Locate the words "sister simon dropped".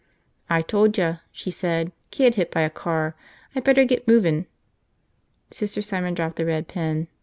5.51-6.37